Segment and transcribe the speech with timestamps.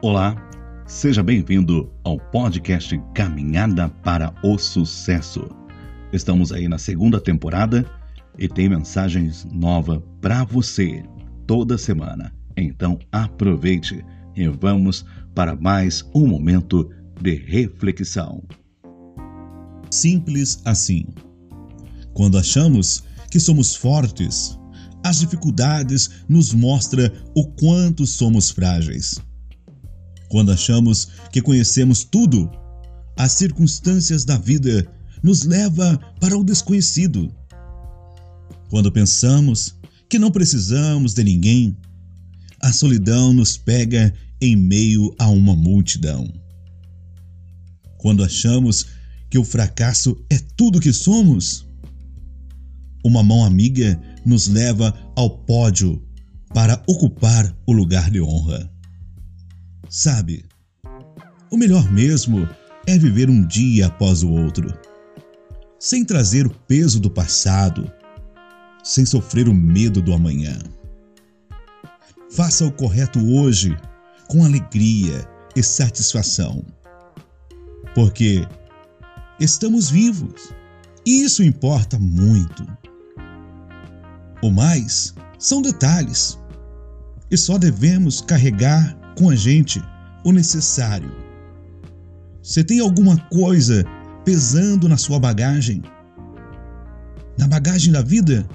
[0.00, 0.36] Olá,
[0.86, 5.44] seja bem-vindo ao podcast Caminhada para o Sucesso.
[6.12, 7.84] Estamos aí na segunda temporada
[8.38, 11.02] e tem mensagens novas para você
[11.48, 12.32] toda semana.
[12.56, 14.04] Então aproveite
[14.36, 15.04] e vamos
[15.34, 16.88] para mais um momento
[17.20, 18.44] de reflexão.
[19.90, 21.06] Simples assim.
[22.14, 23.02] Quando achamos
[23.32, 24.56] que somos fortes,
[25.04, 29.20] as dificuldades nos mostram o quanto somos frágeis.
[30.28, 32.50] Quando achamos que conhecemos tudo,
[33.16, 34.86] as circunstâncias da vida
[35.22, 37.32] nos leva para o desconhecido.
[38.70, 39.74] Quando pensamos
[40.08, 41.76] que não precisamos de ninguém,
[42.60, 46.32] a solidão nos pega em meio a uma multidão.
[47.96, 48.86] Quando achamos
[49.30, 51.66] que o fracasso é tudo que somos,
[53.04, 56.02] uma mão amiga nos leva ao pódio
[56.54, 58.70] para ocupar o lugar de honra.
[59.88, 60.44] Sabe,
[61.50, 62.48] o melhor mesmo
[62.86, 64.72] é viver um dia após o outro,
[65.78, 67.90] sem trazer o peso do passado,
[68.82, 70.58] sem sofrer o medo do amanhã.
[72.30, 73.76] Faça o correto hoje
[74.28, 76.64] com alegria e satisfação,
[77.94, 78.46] porque
[79.40, 80.52] estamos vivos
[81.06, 82.66] e isso importa muito.
[84.42, 86.38] O mais são detalhes
[87.30, 89.82] e só devemos carregar com a gente
[90.24, 91.10] o necessário.
[92.40, 93.84] Você tem alguma coisa
[94.24, 95.82] pesando na sua bagagem?
[97.36, 98.48] Na bagagem da vida?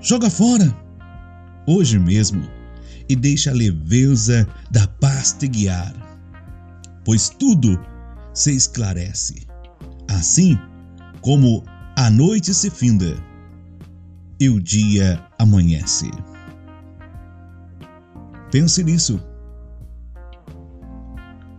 [0.00, 0.72] Joga fora,
[1.66, 2.48] hoje mesmo,
[3.08, 5.92] e deixa a leveza da paz te guiar,
[7.04, 7.78] pois tudo
[8.32, 9.46] se esclarece.
[10.08, 10.56] Assim
[11.20, 11.64] como
[11.96, 13.16] a noite se finda
[14.38, 16.08] e o dia amanhece.
[18.52, 19.20] Pense nisso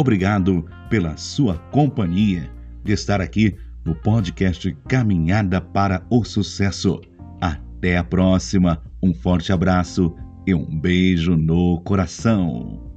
[0.00, 2.50] Obrigado pela sua companhia
[2.82, 7.02] de estar aqui no podcast Caminhada para o Sucesso.
[7.38, 10.16] Até a próxima, um forte abraço
[10.46, 12.89] e um beijo no coração.